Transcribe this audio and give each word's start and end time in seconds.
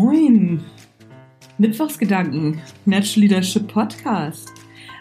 Moin! 0.00 0.64
Mittwochsgedanken, 1.58 2.60
Natural 2.84 3.20
Leadership 3.20 3.66
Podcast. 3.66 4.52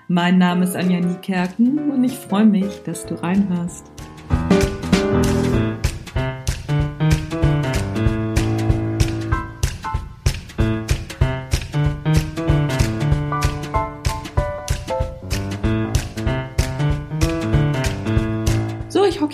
Mein 0.07 0.39
Name 0.39 0.63
ist 0.63 0.75
Anja 0.75 0.99
Niekerken 0.99 1.91
und 1.91 2.03
ich 2.03 2.13
freue 2.13 2.47
mich, 2.47 2.81
dass 2.83 3.05
du 3.05 3.13
reinhörst. 3.13 3.91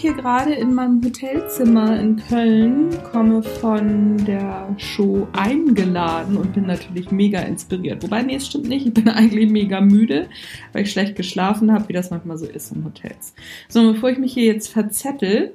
Hier 0.04 0.13
gerade 0.13 0.54
in 0.54 0.76
meinem 0.76 1.04
Hotelzimmer 1.04 2.00
in 2.00 2.18
Köln, 2.18 2.91
komme 3.12 3.41
von 3.41 4.23
der 4.23 4.76
Show 4.77 5.27
eingeladen 5.34 6.38
und 6.38 6.54
bin 6.54 6.68
natürlich 6.68 7.09
mega 7.09 7.40
inspiriert. 7.40 8.04
Wobei, 8.04 8.22
nee, 8.22 8.36
es 8.36 8.46
stimmt 8.46 8.68
nicht. 8.70 8.86
Ich 8.86 8.94
bin 8.94 9.09
eigentlich 9.09 9.49
mega 9.49 9.82
müde, 9.82 10.30
weil 10.73 10.84
ich 10.84 10.91
schlecht 10.91 11.16
geschlafen 11.16 11.72
habe, 11.72 11.90
wie 11.90 11.94
das 11.94 12.12
manchmal 12.12 12.38
so 12.38 12.46
ist 12.46 12.72
in 12.72 12.86
Hotels. 12.86 13.34
So, 13.68 13.94
bevor 13.94 14.12
ich 14.12 14.20
mich 14.20 14.34
hier 14.34 14.46
jetzt 14.46 14.68
verzettel, 14.68 15.54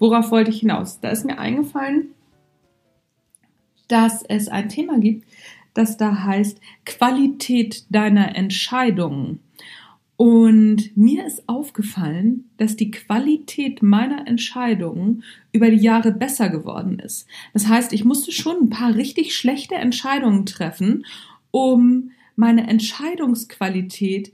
worauf 0.00 0.32
wollte 0.32 0.50
ich 0.50 0.58
hinaus? 0.58 0.98
Da 1.00 1.10
ist 1.10 1.24
mir 1.24 1.38
eingefallen, 1.38 2.08
dass 3.86 4.24
es 4.24 4.48
ein 4.48 4.70
Thema 4.70 4.98
gibt, 4.98 5.24
das 5.72 5.96
da 5.96 6.24
heißt 6.24 6.58
Qualität 6.84 7.84
deiner 7.90 8.34
Entscheidungen. 8.34 9.38
Und 10.16 10.96
mir 10.96 11.26
ist 11.26 11.48
aufgefallen, 11.48 12.50
dass 12.56 12.76
die 12.76 12.90
Qualität 12.90 13.82
meiner 13.82 14.28
Entscheidungen 14.28 15.24
über 15.52 15.70
die 15.70 15.82
Jahre 15.82 16.12
besser 16.12 16.48
geworden 16.48 16.98
ist. 16.98 17.26
Das 17.52 17.66
heißt, 17.66 17.92
ich 17.92 18.04
musste 18.04 18.30
schon 18.30 18.56
ein 18.62 18.70
paar 18.70 18.94
richtig 18.94 19.34
schlechte 19.34 19.74
Entscheidungen 19.74 20.46
treffen, 20.46 21.06
um 21.50 22.10
meine 22.36 22.68
Entscheidungsqualität 22.68 24.32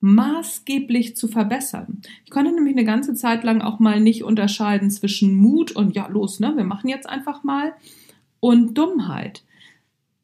maßgeblich 0.00 1.16
zu 1.16 1.28
verbessern. 1.28 2.02
Ich 2.24 2.30
konnte 2.30 2.52
nämlich 2.52 2.76
eine 2.76 2.84
ganze 2.84 3.14
Zeit 3.14 3.44
lang 3.44 3.62
auch 3.62 3.78
mal 3.78 4.00
nicht 4.00 4.24
unterscheiden 4.24 4.90
zwischen 4.90 5.34
Mut 5.36 5.70
und 5.72 5.94
ja, 5.94 6.08
los, 6.08 6.40
ne, 6.40 6.52
wir 6.56 6.64
machen 6.64 6.88
jetzt 6.88 7.08
einfach 7.08 7.44
mal 7.44 7.74
und 8.40 8.74
Dummheit. 8.76 9.44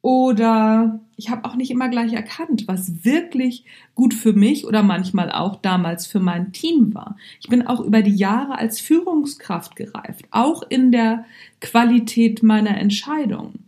Oder 0.01 1.01
ich 1.17 1.31
habe 1.31 1.45
auch 1.45 1.57
nicht 1.57 1.71
immer 1.71 1.89
gleich 1.89 2.13
erkannt, 2.13 2.69
was 2.69 3.05
wirklich 3.05 3.65
gut 3.95 4.15
für 4.15 4.33
mich 4.33 4.65
oder 4.65 4.83
manchmal 4.83 5.33
auch 5.33 5.57
damals 5.57 6.07
für 6.07 6.21
mein 6.21 6.53
Team 6.53 6.95
war. 6.95 7.17
Ich 7.41 7.49
bin 7.49 7.67
auch 7.67 7.81
über 7.81 8.03
die 8.03 8.15
Jahre 8.15 8.57
als 8.59 8.81
Führungskraft 8.81 9.75
gereift, 9.75 10.27
auch 10.31 10.63
in 10.63 10.93
der 10.93 11.25
Qualität 11.61 12.45
meiner 12.45 12.79
Entscheidungen. 12.79 13.65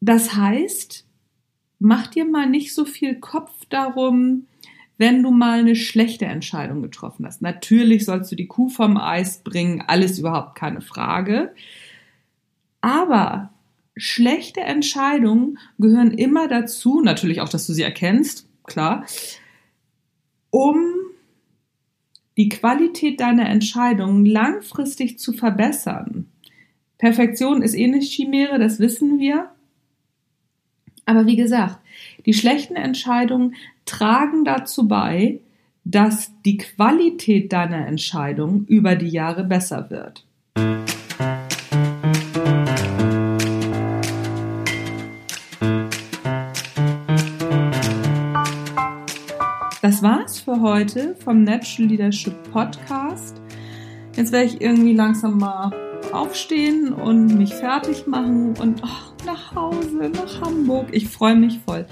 Das 0.00 0.34
heißt, 0.34 1.06
mach 1.78 2.06
dir 2.06 2.24
mal 2.24 2.48
nicht 2.48 2.74
so 2.74 2.86
viel 2.86 3.16
Kopf 3.16 3.52
darum, 3.68 4.46
wenn 4.96 5.22
du 5.22 5.30
mal 5.30 5.60
eine 5.60 5.76
schlechte 5.76 6.24
Entscheidung 6.24 6.82
getroffen 6.82 7.26
hast. 7.26 7.42
Natürlich 7.42 8.04
sollst 8.04 8.32
du 8.32 8.36
die 8.36 8.48
Kuh 8.48 8.68
vom 8.68 8.96
Eis 8.96 9.42
bringen, 9.44 9.84
alles 9.86 10.18
überhaupt 10.18 10.56
keine 10.56 10.80
Frage. 10.80 11.54
Aber 12.80 13.50
schlechte 13.98 14.60
Entscheidungen 14.60 15.58
gehören 15.78 16.12
immer 16.12 16.48
dazu, 16.48 17.00
natürlich 17.00 17.40
auch, 17.40 17.48
dass 17.48 17.66
du 17.66 17.72
sie 17.72 17.82
erkennst, 17.82 18.48
klar, 18.64 19.04
um 20.50 20.76
die 22.36 22.48
Qualität 22.48 23.20
deiner 23.20 23.48
Entscheidungen 23.48 24.24
langfristig 24.24 25.18
zu 25.18 25.32
verbessern. 25.32 26.28
Perfektion 26.96 27.62
ist 27.62 27.74
eh 27.74 27.84
eine 27.84 28.00
Chimäre, 28.00 28.58
das 28.58 28.78
wissen 28.78 29.18
wir. 29.18 29.50
Aber 31.04 31.26
wie 31.26 31.36
gesagt, 31.36 31.78
die 32.26 32.34
schlechten 32.34 32.76
Entscheidungen 32.76 33.54
tragen 33.86 34.44
dazu 34.44 34.86
bei, 34.86 35.40
dass 35.84 36.30
die 36.44 36.58
Qualität 36.58 37.52
deiner 37.52 37.86
Entscheidung 37.86 38.66
über 38.66 38.94
die 38.94 39.08
Jahre 39.08 39.42
besser 39.42 39.90
wird. 39.90 40.27
Das 49.88 50.02
war's 50.02 50.40
für 50.40 50.60
heute 50.60 51.16
vom 51.24 51.44
Natural 51.44 51.88
Leadership 51.88 52.34
Podcast. 52.52 53.40
Jetzt 54.14 54.32
werde 54.32 54.44
ich 54.44 54.60
irgendwie 54.60 54.92
langsam 54.92 55.38
mal 55.38 55.70
aufstehen 56.12 56.92
und 56.92 57.38
mich 57.38 57.54
fertig 57.54 58.06
machen 58.06 58.54
und 58.58 58.82
oh, 58.84 59.24
nach 59.24 59.54
Hause, 59.54 60.10
nach 60.12 60.42
Hamburg. 60.42 60.88
Ich 60.92 61.08
freue 61.08 61.36
mich 61.36 61.60
voll. 61.66 61.86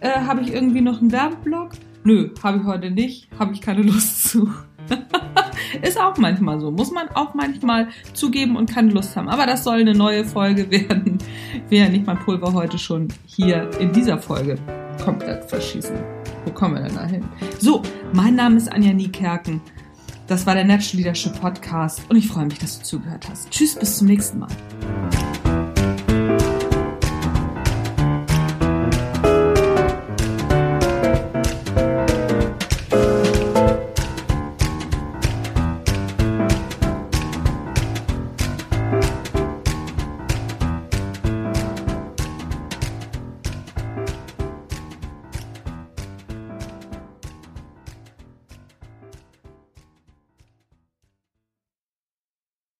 Äh, 0.00 0.20
habe 0.20 0.42
ich 0.42 0.52
irgendwie 0.52 0.82
noch 0.82 1.00
einen 1.00 1.12
Werbeblock? 1.12 1.70
Nö, 2.04 2.28
habe 2.42 2.58
ich 2.58 2.64
heute 2.64 2.90
nicht. 2.90 3.30
Habe 3.38 3.54
ich 3.54 3.62
keine 3.62 3.80
Lust 3.84 4.28
zu. 4.28 4.52
Ist 5.80 5.98
auch 5.98 6.18
manchmal 6.18 6.60
so. 6.60 6.70
Muss 6.70 6.90
man 6.90 7.08
auch 7.14 7.32
manchmal 7.32 7.88
zugeben 8.12 8.54
und 8.54 8.70
keine 8.70 8.90
Lust 8.90 9.16
haben. 9.16 9.30
Aber 9.30 9.46
das 9.46 9.64
soll 9.64 9.80
eine 9.80 9.94
neue 9.94 10.26
Folge 10.26 10.70
werden, 10.70 11.16
während 11.70 11.96
ich 11.96 12.04
mein 12.04 12.18
Pulver 12.18 12.52
heute 12.52 12.76
schon 12.76 13.08
hier 13.24 13.70
in 13.80 13.92
dieser 13.94 14.18
Folge 14.18 14.56
komplett 15.02 15.46
verschießen. 15.46 16.19
Wo 16.44 16.52
kommen 16.52 16.74
wir 16.74 16.82
denn 16.82 16.94
da 16.94 17.04
hin? 17.04 17.24
So, 17.58 17.82
mein 18.12 18.34
Name 18.34 18.56
ist 18.56 18.70
Anja 18.72 18.92
Niekerken. 18.92 19.60
Das 20.26 20.46
war 20.46 20.54
der 20.54 20.64
Natural 20.64 20.98
Leadership 20.98 21.40
Podcast 21.40 22.02
und 22.08 22.16
ich 22.16 22.28
freue 22.28 22.46
mich, 22.46 22.58
dass 22.58 22.78
du 22.78 22.84
zugehört 22.84 23.28
hast. 23.28 23.50
Tschüss, 23.50 23.74
bis 23.74 23.98
zum 23.98 24.06
nächsten 24.06 24.38
Mal. 24.38 24.48